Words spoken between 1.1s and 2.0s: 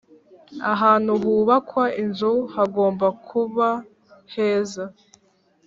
hubakwa